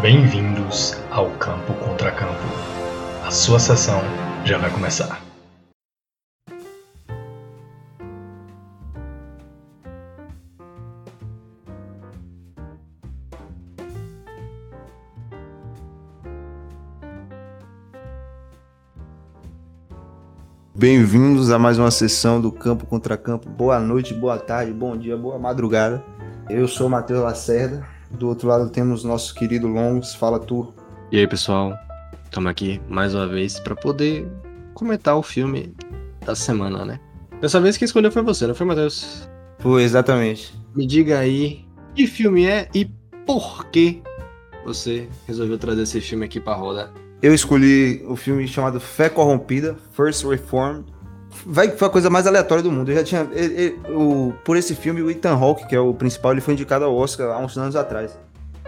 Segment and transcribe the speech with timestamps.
[0.00, 2.32] Bem-vindos ao Campo Contra Campo.
[3.26, 4.00] A sua sessão
[4.46, 5.19] já vai começar.
[20.92, 23.48] Bem-vindos a mais uma sessão do Campo Contra Campo.
[23.48, 26.02] Boa noite, boa tarde, bom dia, boa madrugada.
[26.48, 27.86] Eu sou o Matheus Lacerda.
[28.10, 30.16] Do outro lado temos nosso querido Longos.
[30.16, 30.74] Fala tu.
[31.12, 31.78] E aí, pessoal?
[32.24, 34.28] Estamos aqui mais uma vez para poder
[34.74, 35.72] comentar o filme
[36.26, 36.98] da semana, né?
[37.40, 39.30] Dessa vez quem escolheu foi você, não foi, Matheus?
[39.60, 40.60] Foi, exatamente.
[40.74, 42.84] Me diga aí que filme é e
[43.24, 44.02] por que
[44.64, 46.92] você resolveu trazer esse filme aqui pra roda.
[47.22, 50.82] Eu escolhi o filme chamado Fé Corrompida, First Reform.
[51.46, 52.90] Vai, foi a coisa mais aleatória do mundo.
[52.90, 53.28] Eu já tinha.
[53.32, 56.54] ele- ele- o, por esse filme, o Ethan Hawke, que é o principal, ele foi
[56.54, 58.18] indicado ao Oscar há uns anos atrás.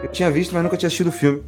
[0.02, 1.42] Eu tinha visto, mas nunca tinha assistido o filme.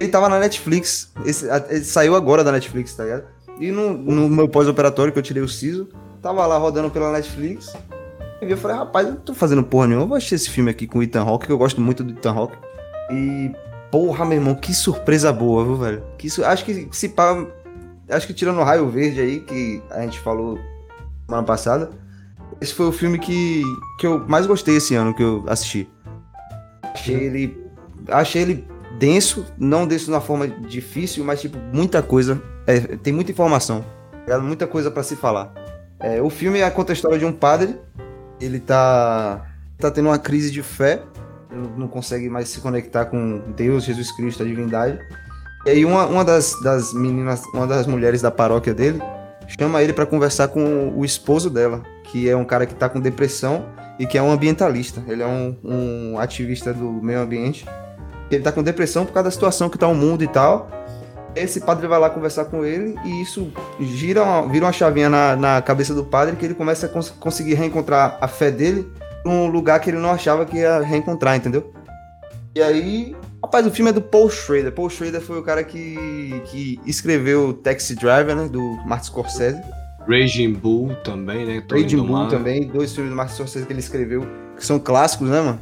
[0.00, 1.12] Ele tava na Netflix.
[1.24, 3.24] Esse- ele saiu agora da Netflix, tá ligado?
[3.60, 5.88] E no, no meu pós-operatório, que eu tirei o siso,
[6.22, 7.72] tava lá rodando pela Netflix.
[8.40, 10.04] E eu falei, rapaz, eu não tô fazendo porra nenhuma.
[10.04, 12.12] Eu vou assistir esse filme aqui com o Ethan Hawke, que eu gosto muito do
[12.12, 12.56] Ethan Hawke.
[13.10, 13.50] E,
[13.90, 16.02] porra, meu irmão, que surpresa boa, viu, velho?
[16.18, 17.44] Que su- Acho que se pá.
[18.08, 20.58] Acho que tirando o Raio Verde aí, que a gente falou
[21.26, 21.90] semana passada,
[22.60, 23.62] esse foi o filme que,
[23.98, 25.88] que eu mais gostei esse ano que eu assisti.
[26.82, 27.64] Achei ele.
[28.08, 28.66] Achei ele
[28.98, 32.40] denso, não denso na forma difícil, mas tipo, muita coisa.
[32.66, 33.84] é, tem muita informação.
[34.26, 34.38] tá?
[34.38, 35.52] Muita coisa pra se falar.
[36.00, 37.76] É, o filme é- conta a história de um padre.
[38.40, 39.44] Ele tá.
[39.78, 41.02] tá tendo uma crise de fé.
[41.76, 44.98] Não consegue mais se conectar com Deus, Jesus Cristo, a divindade.
[45.66, 49.02] E aí uma, uma das, das meninas, uma das mulheres da paróquia dele,
[49.58, 53.00] chama ele pra conversar com o esposo dela, que é um cara que tá com
[53.00, 53.66] depressão
[53.98, 55.02] e que é um ambientalista.
[55.08, 57.66] Ele é um, um ativista do meio ambiente.
[58.30, 60.70] Ele tá com depressão por causa da situação que tá o mundo e tal.
[61.34, 65.36] Esse padre vai lá conversar com ele e isso gira uma, vira uma chavinha na,
[65.36, 68.90] na cabeça do padre que ele começa a cons- conseguir reencontrar a fé dele
[69.28, 71.72] num lugar que ele não achava que ia reencontrar, entendeu?
[72.54, 74.72] E aí, rapaz, o filme é do Paul Schrader.
[74.72, 79.60] Paul Schrader foi o cara que, que escreveu Taxi Driver, né, do Martin Scorsese.
[80.08, 81.62] Raging Bull também, né?
[81.68, 82.30] Tony Raging Bull Mar.
[82.30, 85.60] também, dois filmes do Martin Scorsese que ele escreveu, que são clássicos, né, mano?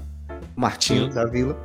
[0.55, 1.57] Martinho da Vila.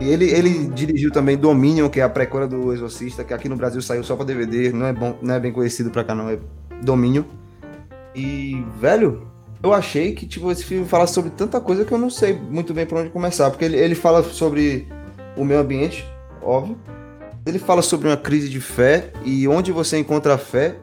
[0.00, 3.56] E ele, ele dirigiu também Dominion, que é a prequela do Exorcista, que aqui no
[3.56, 6.28] Brasil saiu só pra DVD, não é, bom, não é bem conhecido pra cá não,
[6.28, 6.38] é
[6.82, 7.24] Dominion.
[8.14, 9.31] E, velho,
[9.62, 12.74] eu achei que tipo, esse filme fala sobre tanta coisa que eu não sei muito
[12.74, 14.88] bem por onde começar, porque ele, ele fala sobre
[15.36, 16.04] o meio ambiente,
[16.42, 16.76] óbvio.
[17.46, 20.76] Ele fala sobre uma crise de fé e onde você encontra a fé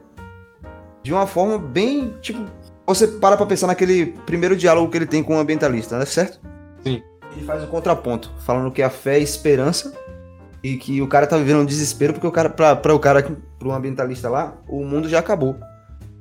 [1.04, 2.46] de uma forma bem, tipo,
[2.86, 6.06] você para pra pensar naquele primeiro diálogo que ele tem com o ambientalista, né?
[6.06, 6.40] Certo?
[6.84, 7.02] Sim.
[7.36, 9.94] Ele faz o contraponto, falando que a fé é esperança
[10.64, 13.26] e que o cara tá vivendo um desespero porque o cara, pra, pra o cara,
[13.58, 15.56] pro ambientalista lá, o mundo já acabou.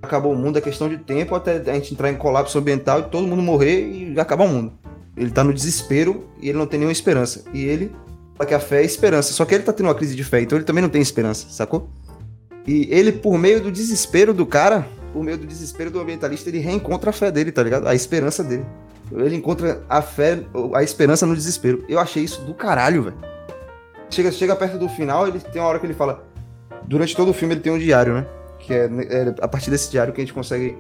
[0.01, 3.03] Acabou o mundo, é questão de tempo até a gente entrar em colapso ambiental e
[3.05, 4.73] todo mundo morrer e acabar o mundo.
[5.17, 7.45] Ele tá no desespero e ele não tem nenhuma esperança.
[7.53, 7.91] E ele
[8.37, 9.33] fala que a fé é esperança.
[9.33, 11.49] Só que ele tá tendo uma crise de fé, então ele também não tem esperança,
[11.51, 11.91] sacou?
[12.67, 16.59] E ele, por meio do desespero do cara, por meio do desespero do ambientalista, ele
[16.59, 17.89] reencontra a fé dele, tá ligado?
[17.89, 18.65] A esperança dele.
[19.11, 20.45] Ele encontra a fé,
[20.75, 21.85] a esperança no desespero.
[21.89, 23.17] Eu achei isso do caralho, velho.
[24.11, 26.25] Chega, chega perto do final, ele tem uma hora que ele fala.
[26.85, 28.27] Durante todo o filme ele tem um diário, né?
[28.69, 30.77] Que é, é a partir desse diário que a gente consegue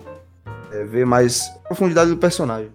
[0.70, 2.68] é, ver mais profundidade do personagem.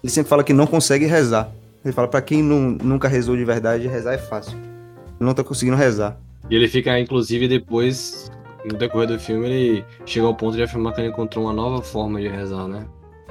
[0.00, 1.50] Ele sempre fala que não consegue rezar.
[1.84, 4.56] Ele fala, pra quem nu- nunca rezou de verdade, rezar é fácil.
[4.56, 6.16] Ele não tá conseguindo rezar.
[6.48, 8.30] E ele fica, inclusive, depois,
[8.64, 11.82] no decorrer do filme, ele chega ao ponto de afirmar que ele encontrou uma nova
[11.82, 12.86] forma de rezar, né?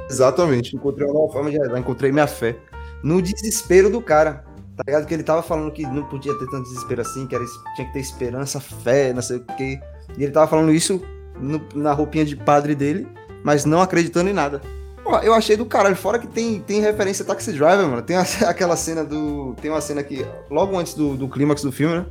[0.09, 0.75] Exatamente.
[0.75, 2.57] Encontrei uma nova forma de rezar, encontrei minha fé.
[3.01, 4.44] No desespero do cara.
[4.75, 5.06] Tá ligado?
[5.06, 7.45] Que ele tava falando que não podia ter tanto desespero assim, que era,
[7.75, 9.80] tinha que ter esperança, fé, não sei o quê.
[10.18, 11.00] E ele tava falando isso
[11.39, 13.07] no- na roupinha de padre dele,
[13.44, 14.62] mas não acreditando em nada.
[15.03, 15.95] Pô, eu achei do caralho.
[15.97, 18.01] Fora que tem, tem referência a Taxi Driver, mano.
[18.01, 19.53] Tem a- aquela cena do.
[19.62, 22.06] Tem uma cena que, logo antes do, do clímax do filme, né?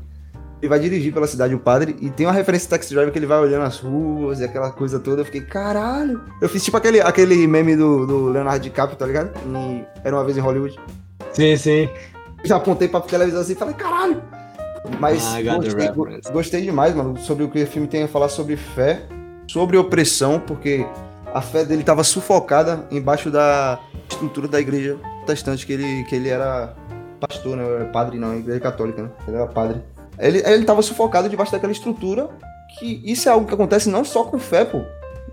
[0.60, 3.18] Ele vai dirigir pela cidade o padre e tem uma referência a Taxi Driver que
[3.18, 5.22] ele vai olhando as ruas e aquela coisa toda.
[5.22, 6.20] Eu fiquei, caralho.
[6.40, 9.32] Eu fiz tipo aquele, aquele meme do, do Leonardo DiCaprio, tá ligado?
[9.44, 10.78] Em Era uma vez em Hollywood.
[11.32, 11.88] Sim, sim.
[12.44, 14.22] Já apontei pra televisão assim e falei, caralho.
[14.98, 18.56] Mas Ah, gostei, gostei demais, mano, sobre o que o filme tem a falar sobre
[18.56, 19.02] fé,
[19.46, 20.86] sobre opressão, porque
[21.32, 23.78] a fé dele estava sufocada embaixo da
[24.10, 26.74] estrutura da igreja protestante que ele, que ele era
[27.20, 27.84] pastor, né?
[27.92, 29.10] Padre não, igreja católica, né?
[29.26, 29.80] Ele era padre.
[30.18, 32.28] Ele, ele estava sufocado debaixo daquela estrutura
[32.78, 34.82] que isso é algo que acontece não só com fé, pô,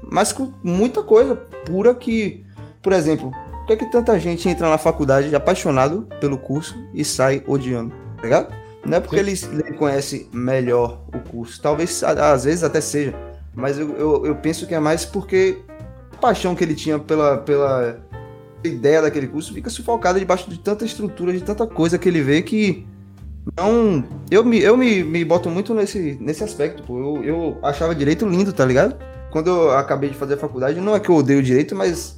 [0.02, 1.36] mas com muita coisa
[1.66, 2.46] pura que,
[2.82, 7.06] por exemplo, por que, é que tanta gente entra na faculdade apaixonado pelo curso e
[7.06, 8.54] sai odiando, tá ligado?
[8.90, 13.14] Não é porque ele, ele, conhece melhor o curso, talvez às vezes até seja,
[13.54, 15.60] mas eu, eu, eu penso que é mais porque
[16.12, 18.00] a paixão que ele tinha pela, pela
[18.64, 22.42] ideia daquele curso fica sufocada debaixo de tanta estrutura, de tanta coisa que ele vê
[22.42, 22.88] que
[23.56, 24.04] não.
[24.30, 26.98] Eu me, eu me, me boto muito nesse, nesse aspecto, pô.
[26.98, 28.96] Eu, eu achava direito lindo, tá ligado?
[29.32, 32.18] Quando eu acabei de fazer a faculdade, não é que eu odeio direito, mas.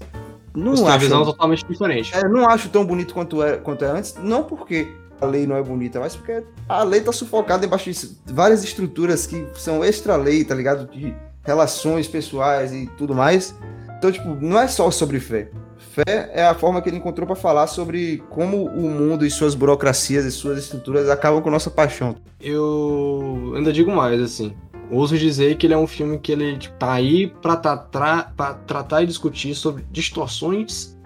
[0.56, 1.00] Não Você acho.
[1.00, 2.16] Visão totalmente diferente.
[2.16, 4.16] É, não acho tão bonito quanto é, quanto é antes.
[4.22, 4.88] Não porque
[5.22, 9.28] a lei não é bonita, mas porque a lei tá sufocada embaixo de várias estruturas
[9.28, 10.92] que são extra-lei, tá ligado?
[10.92, 13.56] De relações pessoais e tudo mais.
[13.98, 15.50] Então, tipo, não é só sobre fé.
[15.78, 19.54] Fé é a forma que ele encontrou para falar sobre como o mundo e suas
[19.54, 22.16] burocracias e suas estruturas acabam com nossa paixão.
[22.40, 24.56] Eu ainda digo mais, assim.
[24.90, 28.54] Ouso dizer que ele é um filme que ele tipo, tá aí para tratar, pra
[28.54, 30.98] tratar e discutir sobre distorções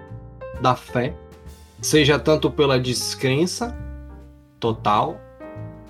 [0.62, 1.14] da fé,
[1.82, 3.76] seja tanto pela descrença
[4.66, 5.22] total,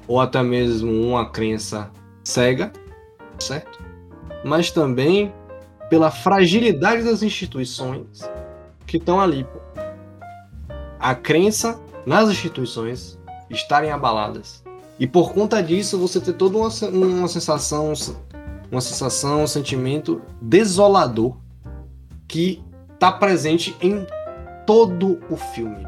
[0.06, 1.89] ou até mesmo uma crença
[2.25, 2.74] cega,
[3.39, 3.80] certo?
[4.44, 5.33] Mas também
[5.89, 8.30] pela fragilidade das instituições
[8.86, 9.48] que estão ali.
[11.00, 13.18] A crença nas instituições
[13.50, 14.62] estarem abaladas.
[15.00, 17.94] E por conta disso, você ter toda uma, uma sensação,
[18.69, 21.38] uma sensação, um sentimento desolador
[22.27, 22.62] que
[22.94, 24.06] está presente em
[24.66, 25.86] todo o filme.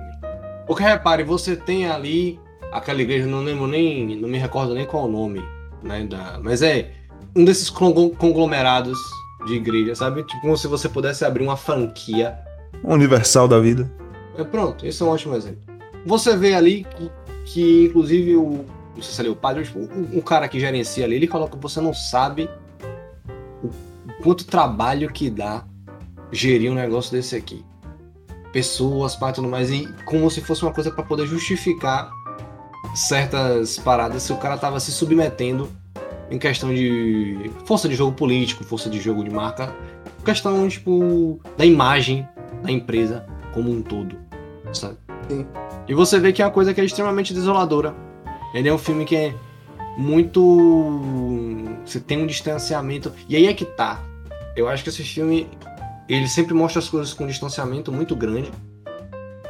[0.66, 2.40] Porque repare, você tem ali
[2.78, 5.44] aquela igreja, não lembro nem, não me recordo nem qual o nome,
[5.84, 6.92] né, da, mas é
[7.36, 8.98] um desses conglomerados
[9.46, 10.24] de igreja, sabe?
[10.24, 12.38] Tipo como se você pudesse abrir uma franquia
[12.84, 13.90] universal da vida.
[14.38, 15.62] É, pronto, esse é um ótimo exemplo.
[16.06, 17.12] Você vê ali que,
[17.46, 18.66] que inclusive, o,
[18.96, 21.56] não sei se é o padre, tipo, um, um, cara que gerencia ali, ele coloca
[21.56, 22.50] que você não sabe
[23.64, 25.66] o, o quanto trabalho que dá
[26.32, 27.64] gerir um negócio desse aqui.
[28.52, 32.10] Pessoas, para tudo mais, e como se fosse uma coisa para poder justificar
[32.98, 35.70] certas paradas se o cara tava se submetendo
[36.30, 39.74] em questão de força de jogo político, força de jogo de marca,
[40.26, 42.28] questão tipo da imagem
[42.64, 44.18] da empresa como um todo,
[44.74, 44.98] sabe?
[45.30, 45.46] Sim.
[45.88, 47.96] E você vê que é uma coisa que é extremamente desoladora.
[48.54, 49.34] Ele é um filme que é
[49.98, 51.00] muito.
[51.86, 53.12] Você tem um distanciamento.
[53.28, 54.04] E aí é que tá.
[54.56, 55.48] Eu acho que esse filme.
[56.10, 58.52] Ele sempre mostra as coisas com um distanciamento muito grande.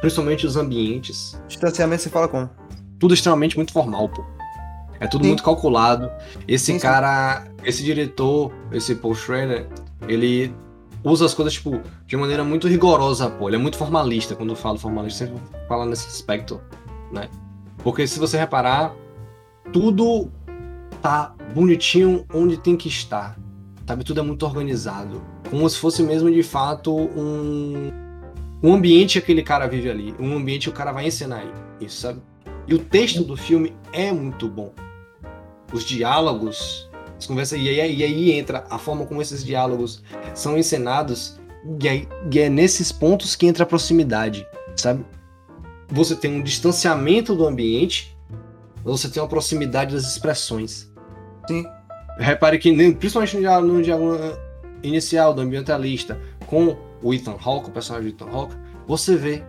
[0.00, 1.40] Principalmente os ambientes.
[1.46, 2.50] Distanciamento você fala como?
[2.98, 4.24] Tudo extremamente muito formal, pô.
[5.00, 5.28] É tudo sim.
[5.28, 6.10] muito calculado.
[6.46, 9.68] Esse sim, cara, esse diretor, esse Paul Schrader,
[10.08, 10.52] ele
[11.04, 13.48] usa as coisas, tipo, de maneira muito rigorosa, pô.
[13.48, 16.60] Ele é muito formalista quando fala formalista, sempre fala nesse aspecto,
[17.12, 17.28] né?
[17.82, 18.94] Porque se você reparar,
[19.72, 20.30] tudo
[21.00, 23.38] tá bonitinho onde tem que estar.
[23.86, 24.04] Sabe?
[24.04, 25.22] Tudo é muito organizado.
[25.48, 27.90] Como se fosse mesmo, de fato, um,
[28.62, 30.14] um ambiente que aquele cara vive ali.
[30.18, 31.52] Um ambiente que o cara vai ensinar aí.
[31.80, 32.20] Isso, sabe?
[32.68, 34.72] E o texto do filme é muito bom.
[35.72, 36.88] Os diálogos
[37.18, 40.02] as conversas, e aí, e aí entra a forma como esses diálogos
[40.34, 41.38] são encenados,
[41.82, 45.04] e, aí, e é nesses pontos que entra a proximidade, sabe?
[45.88, 48.16] Você tem um distanciamento do ambiente,
[48.84, 50.88] você tem uma proximidade das expressões.
[51.48, 51.64] Sim.
[52.18, 54.16] Repare que, principalmente no diálogo, no diálogo
[54.82, 58.54] inicial do ambientalista com o Ethan Hawke, o personagem do Ethan Hawke,
[58.86, 59.42] você vê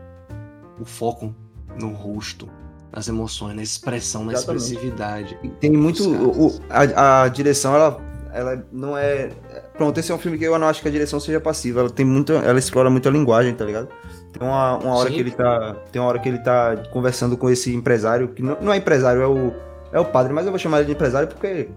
[0.79, 1.35] o foco
[1.79, 2.49] no rosto,
[2.91, 4.63] nas emoções, na expressão, na Exatamente.
[4.63, 5.39] expressividade.
[5.59, 6.09] Tem muito.
[6.09, 8.01] O, a, a, direção, ela,
[8.33, 9.29] ela não é.
[9.75, 11.81] Pronto, esse é um filme que eu não acho que a direção seja passiva.
[11.81, 12.33] Ela tem muito.
[12.33, 13.87] Ela explora muito a linguagem, tá ligado?
[14.31, 15.15] Tem uma, uma hora Sim.
[15.15, 15.75] que ele tá.
[15.91, 19.21] Tem uma hora que ele tá conversando com esse empresário, que não, não é empresário,
[19.21, 19.53] é o.
[19.91, 21.67] É o padre, mas eu vou chamar ele de empresário porque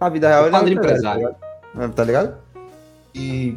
[0.00, 1.22] a vida real o ele padre é um empresário.
[1.22, 1.36] empresário.
[1.72, 1.94] Tá ligado?
[1.94, 2.34] tá ligado?
[3.14, 3.56] E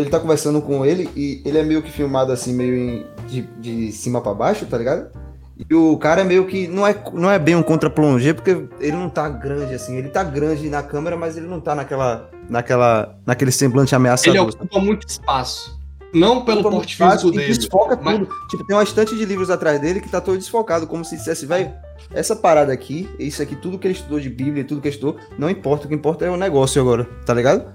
[0.00, 3.42] ele tá conversando com ele e ele é meio que filmado assim, meio em, de,
[3.42, 5.08] de cima para baixo, tá ligado?
[5.56, 6.66] E o cara é meio que.
[6.66, 9.96] Não é, não é bem um contra-plongé, porque ele não tá grande assim.
[9.96, 12.28] Ele tá grande na câmera, mas ele não tá naquela.
[12.48, 14.34] naquela naquele semblante ameaçador.
[14.34, 15.78] Ele ocupa muito espaço.
[16.12, 17.52] Não pelo porte físico dele.
[17.52, 18.18] desfoca mas...
[18.18, 18.30] tudo.
[18.48, 21.44] Tipo, tem uma estante de livros atrás dele que tá todo desfocado, como se dissesse,
[21.44, 21.72] velho,
[22.12, 25.16] essa parada aqui, isso aqui, tudo que ele estudou de Bíblia, tudo que ele estudou,
[25.36, 25.86] não importa.
[25.86, 27.66] O que importa é o negócio agora, tá ligado?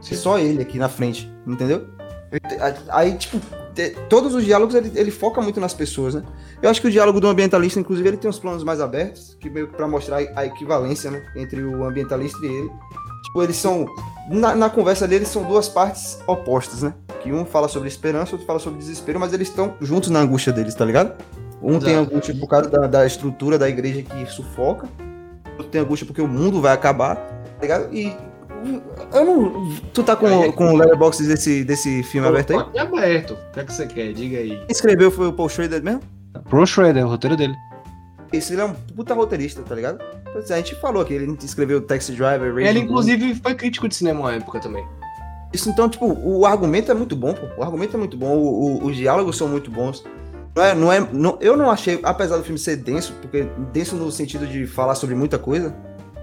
[0.00, 0.14] Sim.
[0.14, 1.88] Só ele aqui na frente, entendeu?
[2.90, 3.40] Aí, tipo,
[3.88, 6.22] todos os diálogos ele, ele, foca muito nas pessoas, né?
[6.60, 9.48] Eu acho que o diálogo do ambientalista, inclusive, ele tem uns planos mais abertos, que
[9.48, 11.24] meio que pra mostrar a equivalência, né?
[11.36, 12.70] Entre o ambientalista e ele.
[13.24, 13.86] Tipo, eles são.
[14.28, 16.94] Na, na conversa deles são duas partes opostas, né?
[17.22, 20.52] Que um fala sobre esperança, outro fala sobre desespero, mas eles estão juntos na angústia
[20.52, 21.14] deles, tá ligado?
[21.62, 22.10] Um tem Exato.
[22.10, 24.88] angústia por causa da, da estrutura da igreja que sufoca,
[25.52, 27.94] outro tem angústia porque o mundo vai acabar, tá ligado?
[27.94, 28.16] E.
[29.12, 29.72] Eu não.
[29.92, 32.64] Tu tá com, é- com o letterbox desse, desse filme aberto aí?
[32.74, 33.34] É aberto.
[33.34, 34.12] O que é que você quer?
[34.12, 34.50] Diga aí.
[34.50, 36.00] Quem escreveu foi o Paul Schrader mesmo?
[36.48, 37.54] Pro Shredder, o roteiro dele.
[38.32, 39.98] Esse ele é um puta roteirista, tá ligado?
[40.48, 43.94] É, A gente falou que ele escreveu Taxi Driver, Raging Ele, inclusive, foi crítico de
[43.94, 44.84] cinema uma época também.
[45.52, 47.46] Isso então, tipo, o argumento é muito bom, pô.
[47.58, 50.04] O argumento é muito bom, o- o- os diálogos são muito bons.
[50.54, 53.96] Não é, não é, não- eu não achei, apesar do filme ser denso, porque denso
[53.96, 55.74] no sentido de falar sobre muita coisa,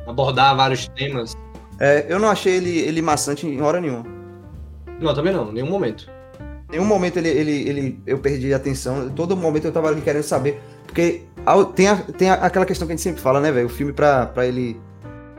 [0.08, 1.34] Abordar vários temas.
[1.79, 4.05] É, eu não achei ele, ele maçante em hora nenhuma.
[5.00, 6.10] Não, também não, nenhum momento.
[6.69, 10.01] Em nenhum momento ele, ele, ele, eu perdi a atenção, todo momento eu tava ali
[10.01, 11.22] querendo saber, porque
[11.75, 13.67] tem, a- tem a- aquela questão que a gente sempre fala, né, velho?
[13.67, 14.75] O filme pra, pra ele.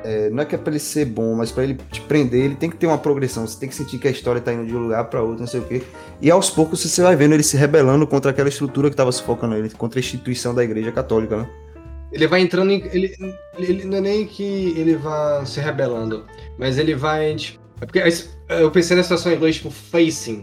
[0.04, 2.54] é, não é que é pra ele ser bom, mas pra ele te prender, ele
[2.54, 3.44] tem que ter uma progressão.
[3.46, 5.46] Você tem que sentir que a história tá indo de um lugar pra outro, não
[5.48, 5.82] sei o quê.
[6.22, 9.56] E aos poucos você vai vendo ele se rebelando contra aquela estrutura que tava sufocando
[9.56, 11.48] ele, contra a instituição da igreja católica, né?
[12.12, 12.82] Ele vai entrando em.
[12.92, 13.14] Ele,
[13.58, 14.42] ele não é nem que
[14.76, 16.24] ele vá se rebelando,
[16.58, 17.34] mas ele vai.
[17.34, 18.02] Tipo, é porque
[18.48, 20.42] eu pensei na situação em inglês, tipo, facing.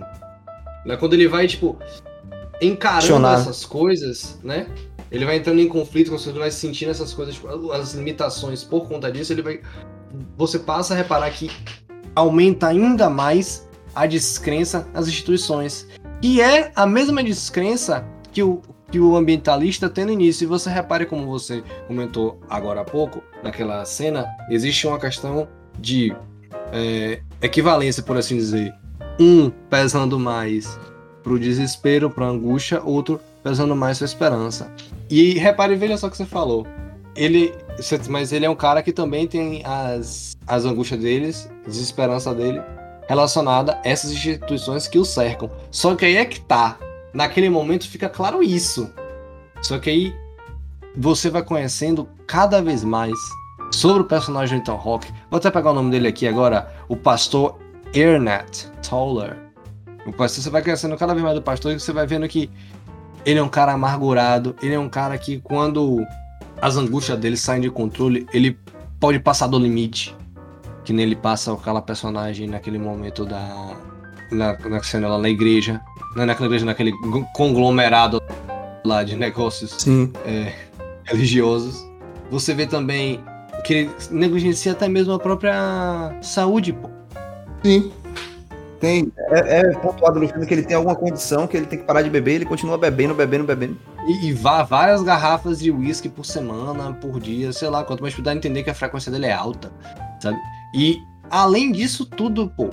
[0.86, 0.96] Né?
[0.98, 1.78] Quando ele vai, tipo,
[2.62, 4.68] encarando essas coisas, né?
[5.12, 8.88] Ele vai entrando em conflito com ele vai sentindo essas coisas, tipo, as limitações por
[8.88, 9.62] conta disso, ele vai.
[10.38, 11.52] Você passa a reparar que
[12.16, 15.88] aumenta ainda mais a descrença nas instituições.
[16.22, 18.06] E é a mesma descrença
[18.36, 18.62] que o,
[18.92, 20.44] que o ambientalista tem no início.
[20.44, 25.48] E você repare como você comentou agora há pouco, naquela cena, existe uma questão
[25.80, 26.14] de
[26.74, 28.74] é, equivalência, por assim dizer.
[29.18, 30.78] Um pesando mais
[31.24, 34.70] pro desespero, pra angústia, outro pesando mais pra esperança.
[35.10, 36.68] E repare, veja só o que você falou.
[37.16, 37.54] Ele,
[38.10, 42.62] mas ele é um cara que também tem as, as angústias deles, desesperança dele,
[43.08, 45.50] relacionada a essas instituições que o cercam.
[45.72, 46.78] Só que aí é que tá.
[47.16, 48.92] Naquele momento fica claro isso.
[49.62, 50.16] Só que aí
[50.98, 53.18] você vai conhecendo cada vez mais
[53.72, 55.14] sobre o personagem do Ethan.
[55.32, 57.58] Vou até pegar o nome dele aqui agora, o pastor
[57.94, 59.38] Ernest Toller.
[60.06, 62.50] O pastor, você vai conhecendo cada vez mais do pastor e você vai vendo que
[63.26, 66.06] ele é um cara amargurado, ele é um cara que quando
[66.62, 68.60] as angústias dele saem de controle, ele
[69.00, 70.14] pode passar do limite.
[70.84, 73.74] Que nem ele passa aquela personagem naquele momento da.
[74.32, 75.82] Na, na cena lá na igreja.
[76.16, 76.94] Não é naquela igreja, naquele
[77.34, 78.22] conglomerado
[78.86, 80.14] lá de negócios Sim.
[81.04, 81.86] religiosos.
[82.32, 83.24] Você vê também
[83.66, 86.90] que ele negligencia até mesmo a própria saúde, pô.
[87.64, 87.92] Sim.
[88.80, 91.86] Tem, é, é pontuado no filme que ele tem alguma condição, que ele tem que
[91.86, 93.78] parar de beber, ele continua bebendo, bebendo, bebendo.
[94.06, 98.16] E, e vá várias garrafas de uísque por semana, por dia, sei lá, quanto mais
[98.20, 99.72] dá a entender que a frequência dele é alta,
[100.20, 100.38] sabe?
[100.76, 100.98] E
[101.32, 102.70] além disso tudo, pô,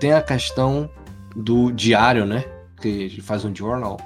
[0.00, 0.90] tem a questão
[1.36, 2.44] do diário, né?
[2.80, 3.98] Que ele faz um journal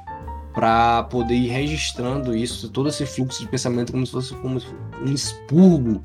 [0.52, 4.60] pra poder ir registrando isso, todo esse fluxo de pensamento como se fosse como
[5.00, 6.04] um expurgo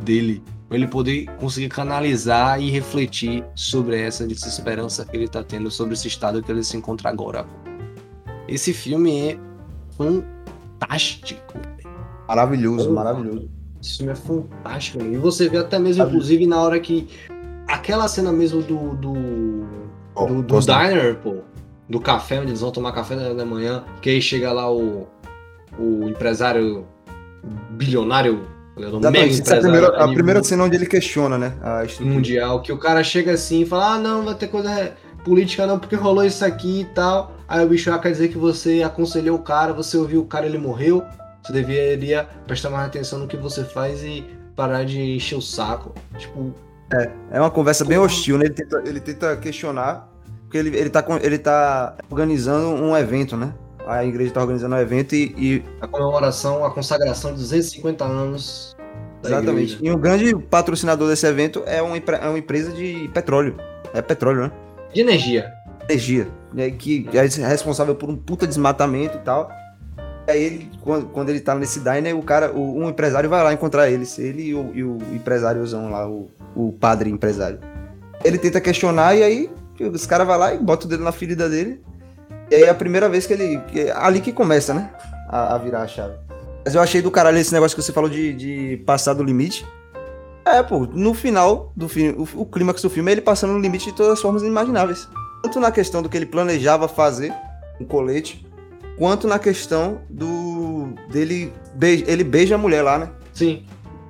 [0.00, 5.70] dele, pra ele poder conseguir canalizar e refletir sobre essa desesperança que ele tá tendo,
[5.70, 7.46] sobre esse estado que ele se encontra agora.
[8.48, 9.38] Esse filme é
[9.96, 11.54] fantástico.
[12.26, 13.48] Maravilhoso, maravilhoso.
[13.80, 15.02] Esse filme é fantástico.
[15.04, 17.08] E você vê até mesmo, inclusive, na hora que.
[17.68, 18.94] Aquela cena mesmo do.
[18.96, 19.14] do,
[20.14, 21.36] Ó, do, do diner, pô.
[21.88, 23.84] Do café, onde eles vão tomar café da manhã.
[24.00, 25.06] Que aí chega lá o.
[25.78, 26.86] O empresário
[27.70, 28.46] bilionário.
[28.76, 31.54] Exatamente, é a primeira, a primeira cena onde ele questiona, né?
[31.62, 32.14] A estrutura.
[32.14, 32.62] mundial.
[32.62, 34.92] Que o cara chega assim e fala: Ah, não, vai ter coisa
[35.24, 37.36] política não, porque rolou isso aqui e tal.
[37.48, 40.46] Aí o bicho ah, quer dizer que você aconselhou o cara, você ouviu o cara,
[40.46, 41.02] ele morreu.
[41.42, 44.24] Você deveria prestar mais atenção no que você faz e
[44.54, 45.92] parar de encher o saco.
[46.16, 46.54] Tipo,
[47.30, 48.46] É uma conversa bem hostil, né?
[48.46, 50.08] Ele tenta, ele tenta questionar,
[50.52, 53.54] porque ele, ele, tá, ele tá organizando um evento, né?
[53.86, 58.76] A igreja tá organizando um evento e, e- a comemoração, a consagração de 250 anos.
[59.24, 59.76] exatamente.
[59.76, 59.78] igreja.
[59.80, 63.56] E o grande patrocinador desse evento é uma, é uma empresa de petróleo.
[63.94, 64.52] É petróleo, né?
[64.92, 65.50] De energia.
[65.88, 66.28] Energia.
[66.52, 66.70] né?
[66.70, 69.50] Que é responsável por um puta desmatamento e tal.
[70.28, 73.42] E aí ele, quando, quando ele tá nesse diner, o cara, o, um empresário vai
[73.42, 74.18] lá encontrar eles.
[74.18, 77.58] Ele e o, e o empresáriozão lá, o, o padre empresário.
[78.22, 79.50] Ele tenta questionar e aí
[79.84, 81.82] os caras vão lá e botam o dedo na ferida dele.
[82.50, 83.60] E aí é a primeira vez que ele.
[83.74, 84.90] é ali que começa, né?
[85.28, 86.14] A, a virar a chave.
[86.64, 89.66] Mas eu achei do caralho esse negócio que você falou de, de passar do limite.
[90.44, 93.58] É, pô, no final do filme, o, o clímax do filme é ele passando no
[93.58, 95.08] limite de todas as formas imagináveis.
[95.42, 97.32] Tanto na questão do que ele planejava fazer,
[97.80, 98.46] um colete,
[98.98, 100.94] quanto na questão do.
[101.10, 101.52] dele.
[101.74, 103.10] Beija, ele beija a mulher lá, né?
[103.32, 103.64] Sim.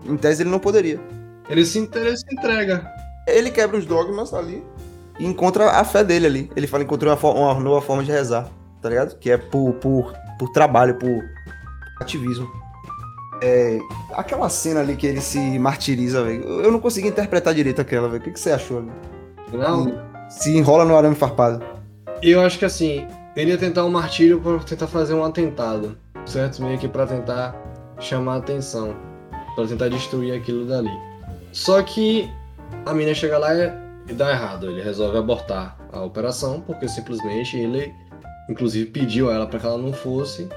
[0.05, 1.01] Em tese ele não poderia.
[1.49, 2.91] Ele se, ele se entrega.
[3.27, 4.65] Ele quebra os dogmas ali
[5.19, 6.51] e encontra a fé dele ali.
[6.57, 8.49] Ele fala, encontrou uma, uma nova forma de rezar,
[8.81, 9.19] tá ligado?
[9.19, 11.23] Que é por, por, por trabalho, por
[12.01, 12.49] ativismo.
[13.43, 13.81] É,
[14.15, 16.45] aquela cena ali que ele se martiriza, velho.
[16.45, 18.21] Eu não consegui interpretar direito aquela, velho.
[18.21, 18.83] O que, que você achou?
[18.83, 19.63] Véio?
[19.63, 20.01] Não.
[20.29, 21.63] Se enrola no arame farpado.
[22.23, 26.63] Eu acho que assim, ele ia tentar um martírio para tentar fazer um atentado, certo?
[26.63, 27.55] Meio que para tentar
[27.99, 28.95] chamar a atenção,
[29.57, 30.91] para tentar destruir aquilo dali.
[31.51, 32.31] Só que
[32.87, 33.51] a menina chega lá
[34.09, 34.71] e dá errado.
[34.71, 37.93] Ele resolve abortar a operação porque simplesmente ele,
[38.49, 40.49] inclusive, pediu a ela para que ela não fosse.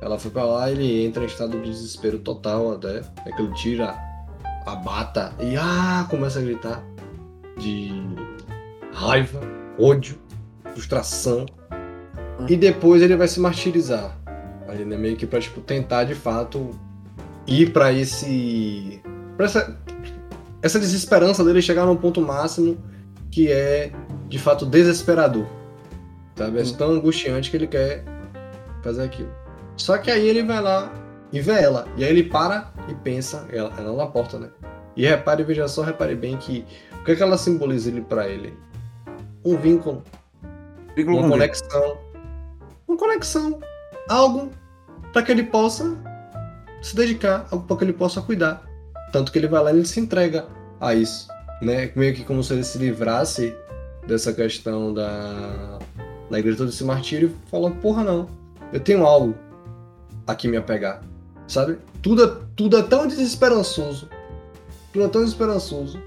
[0.00, 3.54] Ela foi para lá, ele entra em estado de desespero total até, é que ele
[3.54, 3.96] tira
[4.66, 6.84] a bata e ah, começa a gritar
[7.56, 7.90] de
[8.92, 9.40] raiva,
[9.78, 10.18] ódio,
[10.72, 11.46] frustração.
[12.48, 14.18] E depois ele vai se martirizar.
[14.68, 14.96] Ali, né?
[14.96, 16.70] Meio que pra tipo, tentar de fato
[17.46, 19.00] ir para esse.
[19.36, 19.78] Pra essa,
[20.62, 22.76] essa desesperança dele chegar num ponto máximo
[23.30, 23.92] que é
[24.28, 25.46] de fato desesperador.
[26.36, 26.60] Sabe?
[26.60, 28.04] É tão angustiante que ele quer
[28.82, 29.30] fazer aquilo.
[29.76, 30.92] Só que aí ele vai lá
[31.32, 31.86] e vê ela.
[31.96, 34.48] E aí ele para e pensa, ela, ela na porta, né?
[34.96, 36.64] E repare, veja só, repare bem que
[37.00, 38.54] o que, é que ela simboliza ele para ele?
[39.44, 40.02] Um vínculo,
[40.96, 41.98] Vínculo uma conexão,
[42.88, 43.60] uma conexão,
[44.08, 44.50] algo
[45.12, 45.96] para que ele possa
[46.82, 48.65] se dedicar, algo para que ele possa cuidar.
[49.16, 50.46] Tanto que ele vai lá e ele se entrega
[50.78, 51.26] a isso,
[51.62, 51.90] né?
[51.96, 53.56] Meio que como se ele se livrasse
[54.06, 55.78] dessa questão da
[56.28, 58.28] da igreja desse martírio, falando, porra não,
[58.74, 59.34] eu tenho algo
[60.26, 61.00] a que me apegar,
[61.48, 61.78] sabe?
[62.02, 64.06] Tudo, tudo é tão desesperançoso,
[64.92, 65.98] tudo é tão desesperançoso,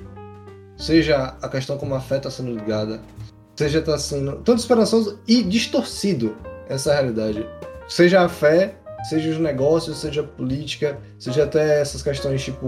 [0.78, 3.02] seja a questão como a fé está sendo ligada,
[3.56, 6.38] seja está sendo tão desesperançoso e distorcido
[6.68, 7.44] essa realidade,
[7.88, 8.76] seja a fé,
[9.08, 12.68] seja os negócios, seja política, seja até essas questões tipo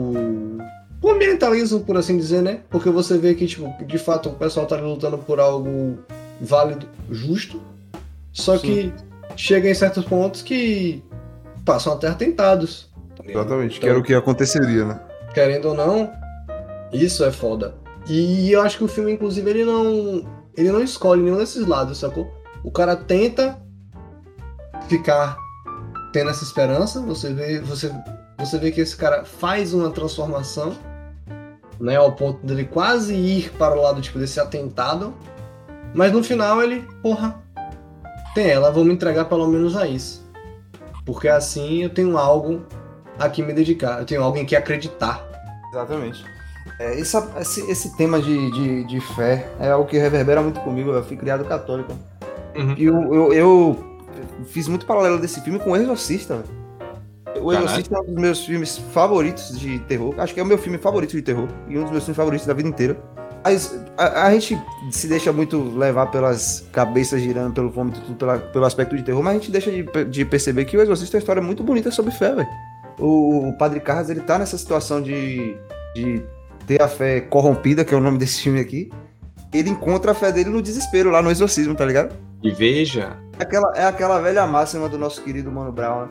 [1.01, 2.59] o ambientalismo, por assim dizer, né?
[2.69, 5.97] Porque você vê que, tipo, de fato o pessoal tá lutando por algo
[6.39, 7.59] válido, justo,
[8.31, 8.93] só que
[9.35, 11.03] chega em certos pontos que
[11.65, 12.87] passam a ter atentados.
[13.15, 13.23] tá?
[13.27, 14.99] Exatamente, que Então, era o que aconteceria, né?
[15.33, 16.11] querendo ou não,
[16.91, 17.75] isso é foda.
[18.07, 20.25] E eu acho que o filme, inclusive, ele não.
[20.57, 22.29] Ele não escolhe nenhum desses lados, sacou?
[22.63, 23.57] O cara tenta
[24.89, 25.37] ficar
[26.11, 27.91] tendo essa esperança, você vê, você,
[28.37, 30.73] você vê que esse cara faz uma transformação,
[31.79, 31.95] né?
[31.95, 35.13] Ao ponto dele quase ir para o lado tipo, desse atentado.
[35.93, 37.41] Mas no final ele, porra,
[38.33, 40.25] tem ela, vou me entregar pelo menos a isso.
[41.05, 42.61] Porque assim eu tenho algo
[43.19, 45.25] a que me dedicar, eu tenho algo em que acreditar.
[45.71, 46.23] Exatamente.
[46.79, 50.91] É, essa- esse, esse tema de, de, de fé é algo que reverbera muito comigo.
[50.91, 51.93] Eu fui criado católico.
[52.55, 52.75] Uhum.
[52.77, 53.90] E eu, eu, eu
[54.45, 56.37] fiz muito paralelo desse filme com O Exorcista.
[56.37, 56.61] velho.
[57.43, 57.51] O.
[57.53, 60.13] Exorcista é um dos meus filmes favoritos de terror.
[60.17, 61.47] Acho que é o meu filme favorito de terror.
[61.67, 63.01] E um dos meus filmes favoritos da vida inteira.
[63.43, 68.37] Mas a, a gente se deixa muito levar pelas cabeças girando pelo vômito, tudo pela-
[68.37, 71.17] pelo aspecto de terror, mas a gente deixa de, de perceber que o Exorcista é
[71.17, 72.47] uma história muito bonita sobre fé, velho.
[72.99, 75.55] O, o Padre Carras, ele tá nessa situação de,
[75.95, 76.21] de
[76.67, 78.91] ter a fé corrompida, que é o nome desse filme aqui.
[79.53, 82.15] Ele encontra a fé dele no desespero, lá no exorcismo, tá ligado?
[82.41, 86.07] E veja, É aquela, é aquela velha máxima do nosso querido Mano Brown, né?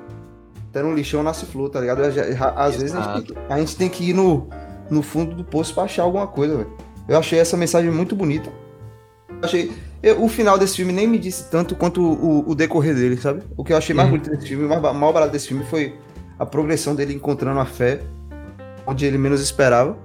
[0.70, 2.10] Até no lixão nasce flor, tá ligado?
[2.12, 4.48] Já- já- Às vezes a gente, tem que, a gente tem que ir no,
[4.90, 6.70] no fundo do poço pra achar alguma coisa, velho.
[7.08, 8.50] Eu achei essa mensagem muito bonita.
[9.28, 9.72] Eu achei.
[10.02, 13.42] eu- o final desse filme nem me disse tanto quanto o, o decorrer dele, sabe?
[13.56, 14.18] O que eu achei mais Uhum.
[14.18, 15.94] bonito desse filme, o mais, mais barato desse filme foi
[16.38, 18.00] a progressão dele encontrando a fé
[18.86, 19.96] onde ele menos esperava.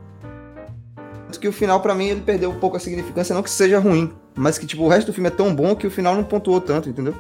[1.40, 4.12] Que o final, pra mim, ele perdeu um pouco a significância, não que seja ruim,
[4.36, 6.62] mas que tipo, o resto do filme é tão bom que o final não pontuou
[6.62, 7.14] tanto, entendeu?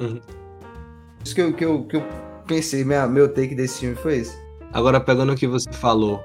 [0.00, 0.20] Uhum.
[1.24, 2.04] Isso que eu, que eu, que eu
[2.46, 4.36] pensei, minha, meu take desse filme foi esse.
[4.72, 6.20] agora pegando o que você falou,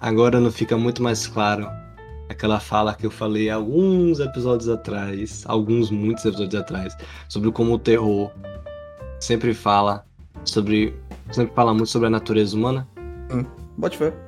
[0.00, 1.68] agora não fica muito mais claro
[2.28, 6.96] aquela fala que eu falei alguns episódios atrás, alguns muitos episódios atrás,
[7.28, 8.30] sobre como o terror
[9.20, 10.04] sempre fala
[10.44, 10.94] sobre,
[11.30, 12.86] sempre fala muito sobre a natureza humana.
[13.76, 14.25] Bote fé.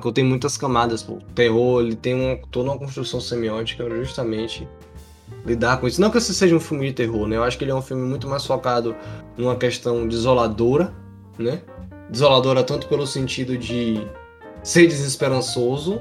[0.00, 1.18] Que tem muitas camadas, pô.
[1.34, 4.66] Terror, ele tem uma, toda uma construção semiótica pra justamente
[5.44, 6.00] lidar com isso.
[6.00, 7.36] Não que esse seja um filme de terror, né?
[7.36, 8.94] Eu acho que ele é um filme muito mais focado
[9.36, 10.92] numa questão desoladora,
[11.38, 11.60] né?
[12.10, 14.06] Desoladora tanto pelo sentido de
[14.62, 16.00] ser desesperançoso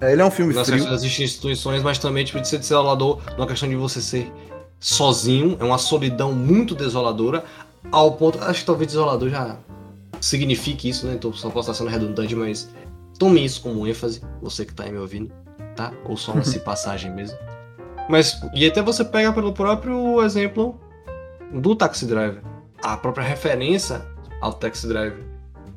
[0.00, 0.84] É, ele é um filme nas frio.
[0.84, 4.32] das instituições, mas também tipo, de ser desolador numa questão de você ser
[4.78, 5.56] sozinho.
[5.60, 7.44] É uma solidão muito desoladora,
[7.92, 8.42] ao ponto.
[8.42, 9.56] Acho que talvez desolador já
[10.20, 11.14] signifique isso, né?
[11.14, 12.68] Então só posso estar sendo redundante, mas
[13.20, 15.30] tome isso como ênfase, você que tá aí me ouvindo,
[15.76, 15.92] tá?
[16.06, 17.38] Ou só uma passagem mesmo.
[18.08, 20.80] Mas, e até você pega pelo próprio exemplo
[21.52, 22.42] do Taxi Driver.
[22.82, 24.04] A própria referência
[24.40, 25.22] ao Taxi Driver.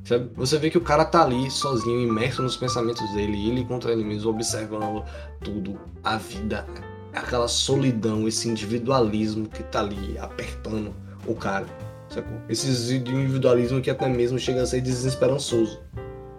[0.06, 0.32] Sabe?
[0.36, 4.06] Você vê que o cara tá ali sozinho, imerso nos pensamentos dele, ele contra ele
[4.06, 5.04] mesmo, observando
[5.42, 6.66] tudo, a vida,
[7.14, 10.94] aquela solidão, esse individualismo que tá ali apertando
[11.28, 11.66] o cara.
[12.08, 12.38] Sacou?
[12.48, 15.82] Esse individualismo que até mesmo chega a ser desesperançoso.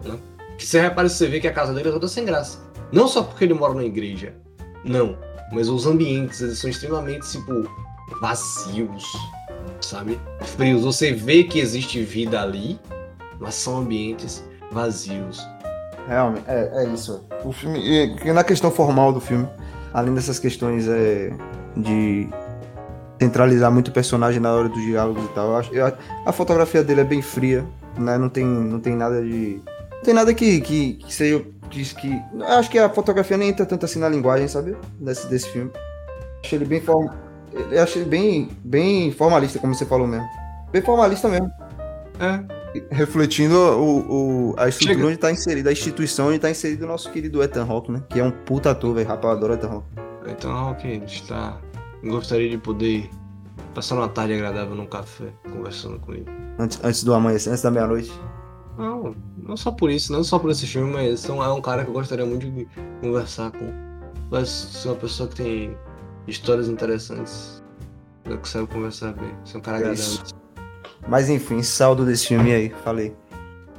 [0.03, 0.17] Né?
[0.57, 2.59] Que você repara, você vê que a casa dele é toda sem graça.
[2.91, 4.33] Não só porque ele mora na igreja,
[4.83, 5.17] não.
[5.51, 7.69] Mas os ambientes, eles são extremamente, tipo,
[8.21, 9.03] vazios,
[9.81, 10.19] sabe?
[10.41, 10.83] Frios.
[10.83, 12.79] Você vê que existe vida ali,
[13.39, 15.45] mas são ambientes vazios.
[16.07, 17.25] Realmente, é, é isso.
[17.43, 19.47] O filme, na questão formal do filme,
[19.93, 21.31] além dessas questões é,
[21.75, 22.27] de
[23.19, 25.93] centralizar muito o personagem na hora dos diálogos e tal, eu acho, eu,
[26.25, 27.65] a fotografia dele é bem fria,
[27.97, 28.17] né?
[28.17, 29.61] Não tem, não tem nada de.
[29.95, 31.45] Não tem nada que, que, que seja.
[31.69, 32.21] Diz que.
[32.47, 34.77] Acho que a fotografia nem entra tanto assim na linguagem, sabe?
[34.99, 35.71] Desse, desse filme.
[36.43, 37.07] Acho ele bem form...
[37.71, 40.27] Eu acho ele bem, bem formalista, como você falou mesmo.
[40.71, 41.49] Bem formalista mesmo.
[42.19, 42.43] É,
[42.91, 45.07] refletindo o, o, a estrutura Chega.
[45.07, 48.03] onde tá inserido, a instituição onde tá inserido o nosso querido Ethan Hawke, né?
[48.09, 49.07] Que é um puta ator, velho.
[49.07, 49.87] Rapaz, eu adoro Ethan Hawke.
[50.27, 51.57] Ethan Hawke está...
[52.03, 53.09] Gostaria de poder
[53.73, 56.25] passar uma tarde agradável num café, conversando com ele.
[56.59, 58.11] Antes, antes do amanhecer, antes da meia-noite?
[58.77, 61.89] Não, não só por isso, não só por esse filme, mas é um cara que
[61.89, 62.67] eu gostaria muito de
[63.01, 63.71] conversar com.
[64.29, 65.77] Mas ser uma pessoa que tem
[66.27, 67.63] histórias interessantes.
[68.25, 69.31] Eu quero conversar bem.
[69.43, 70.19] Ser um cara é agradável.
[71.07, 73.15] Mas enfim, saldo desse filme aí, falei.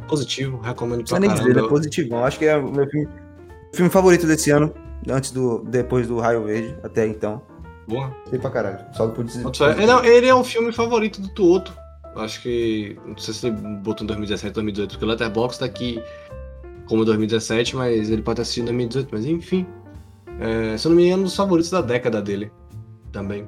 [0.08, 2.24] Positivo, recomendo pra nem dizer, é positivão.
[2.24, 3.08] Acho que é o meu filme,
[3.74, 4.72] filme favorito desse ano,
[5.08, 7.42] antes do, depois do Raio Verde, até então.
[7.88, 8.14] Boa.
[8.30, 8.78] Sei pra caralho.
[8.94, 9.44] Saldo por dizer.
[9.78, 11.76] Ele, ele é um filme favorito do Tuoto.
[12.16, 12.96] Acho que.
[13.04, 16.02] Não sei se ele botou em 2017 2018, porque o Letterboxd tá aqui
[16.86, 19.66] como 2017, mas ele pode assistir em 2018, mas enfim.
[20.40, 22.50] É, se eu não me engano, é um dos favoritos da década dele
[23.12, 23.46] também.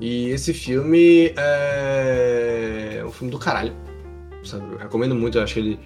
[0.00, 3.72] E esse filme é um filme do caralho.
[4.44, 4.72] Sabe?
[4.72, 5.80] Eu recomendo muito, eu acho que ele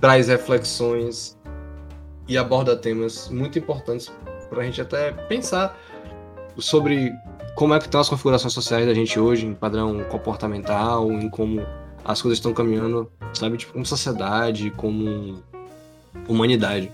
[0.00, 1.38] traz reflexões
[2.28, 4.12] e aborda temas muito importantes
[4.48, 5.78] pra gente até pensar
[6.58, 7.12] sobre
[7.60, 11.60] como é que estão as configurações sociais da gente hoje, em padrão comportamental, em como
[12.02, 13.58] as coisas estão caminhando, sabe?
[13.58, 15.42] Tipo, como sociedade, como
[16.26, 16.90] humanidade.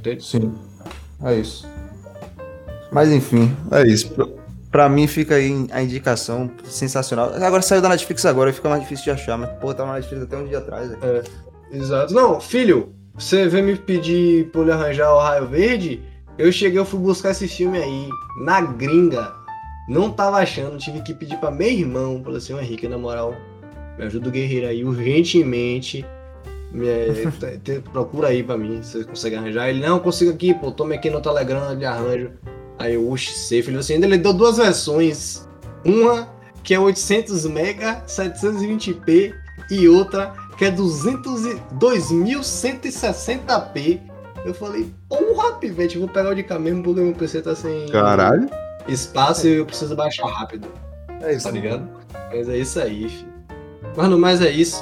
[0.00, 0.24] Entende?
[0.24, 0.52] Sim.
[1.22, 1.68] É isso.
[2.90, 4.12] Mas enfim, é isso.
[4.72, 7.32] Pra mim fica aí a indicação sensacional.
[7.34, 10.24] Agora saiu da Netflix agora, fica mais difícil de achar, mas pô, tava na Netflix
[10.24, 10.90] até um dia atrás.
[11.00, 11.22] É,
[11.70, 12.12] exato.
[12.12, 16.02] Não, filho, você veio me pedir pra ele arranjar o Raio Verde,
[16.36, 18.08] eu cheguei, eu fui buscar esse filme aí,
[18.44, 19.41] na gringa.
[19.88, 23.34] Não tava achando, tive que pedir pra meu irmão, falou assim, Henrique, na moral,
[23.98, 26.06] me ajuda o guerreiro aí urgentemente.
[26.70, 26.86] Me,
[27.92, 29.68] procura aí pra mim, se você consegue arranjar.
[29.68, 32.30] Ele, não, consigo aqui, pô, tome aqui no Telegram, ele arranjo.
[32.78, 35.48] Aí o Ush Safe, ele assim, ele deu duas versões.
[35.84, 36.28] Uma
[36.62, 39.34] que é 800 MB, 720p
[39.70, 44.00] e outra que é 200 e 2160p.
[44.44, 47.86] Eu falei, porra, pivete, vou pegar o de cá mesmo porque meu PC tá sem
[47.88, 48.50] Caralho.
[48.88, 50.68] Espaço e eu preciso baixar rápido.
[51.20, 51.88] É isso, tá ligado?
[52.30, 53.32] Mas é isso aí, filho.
[53.96, 54.80] Mano, mas é isso.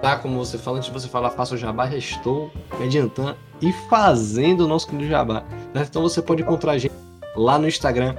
[0.00, 3.36] Tá, como você fala, antes de você falar, faça o jabá, já estou me adiantando
[3.60, 5.44] e fazendo o nosso querido jabá.
[5.74, 6.94] Então você pode encontrar a gente
[7.36, 8.16] lá no Instagram,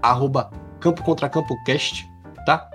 [0.00, 2.08] arroba Campo Contra Campo Cast,
[2.46, 2.70] tá?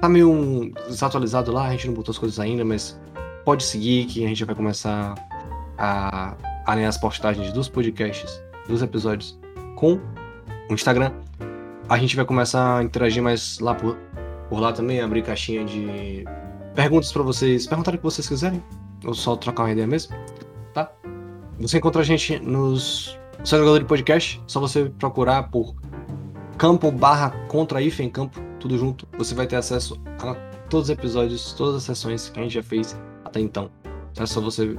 [0.00, 3.00] Tá meio um desatualizado lá, a gente não botou as coisas ainda, mas
[3.44, 5.14] pode seguir que a gente vai começar
[5.78, 6.34] a
[6.66, 9.38] alinhar as postagens dos podcasts, dos episódios
[9.76, 9.98] com
[10.70, 11.12] Instagram.
[11.88, 13.96] A gente vai começar a interagir mais lá por,
[14.48, 16.24] por lá também, abrir caixinha de
[16.74, 18.62] perguntas para vocês, perguntarem o que vocês quiserem,
[19.04, 20.16] ou só trocar uma ideia mesmo,
[20.72, 20.90] tá?
[21.60, 25.74] Você encontra a gente nos jogador de podcast, só você procurar por
[26.56, 29.06] campo barra contra hífen campo, tudo junto.
[29.18, 30.34] Você vai ter acesso a
[30.70, 33.70] todos os episódios, todas as sessões que a gente já fez até então.
[34.18, 34.76] É só você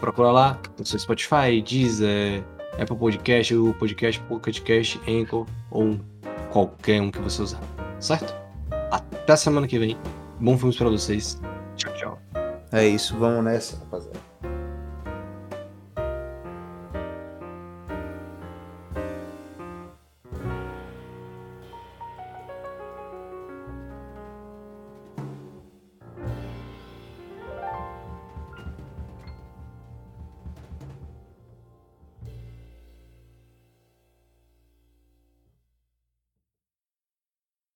[0.00, 2.44] procurar lá no seu Spotify, Deezer,
[2.78, 5.98] Apple Podcast, o Podcast, Pocket Cast, Anchor ou
[6.50, 7.60] qualquer um que você usar,
[8.00, 8.34] certo?
[8.90, 9.96] Até semana que vem.
[10.40, 11.40] Bom filmes para vocês.
[11.76, 12.18] Tchau, tchau.
[12.72, 14.07] É isso, vamos nessa, rapaziada.